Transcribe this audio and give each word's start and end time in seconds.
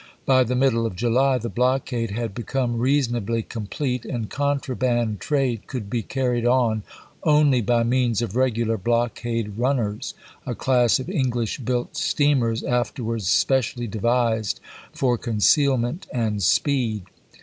By 0.25 0.43
the 0.43 0.55
middle 0.55 0.87
of 0.87 0.95
July 0.95 1.37
the 1.37 1.47
blockade 1.47 2.09
had 2.09 2.33
become 2.33 2.79
rea 2.79 3.01
sonably 3.01 3.47
complete, 3.47 4.03
and 4.03 4.31
contraband 4.31 5.19
trade 5.19 5.67
could 5.67 5.91
be 5.91 6.01
carried 6.01 6.43
on 6.43 6.81
only 7.23 7.61
by 7.61 7.83
means 7.83 8.19
of 8.23 8.35
regular 8.35 8.79
blockade 8.79 9.59
run 9.59 9.77
ners, 9.77 10.15
a 10.43 10.55
class 10.55 10.97
of 10.99 11.07
English 11.07 11.59
built 11.59 11.95
steamers 11.95 12.63
afterwards 12.63 13.27
specially 13.27 13.85
devised 13.85 14.59
for 14.91 15.19
concealment 15.19 16.07
and 16.11 16.41
speed. 16.41 17.03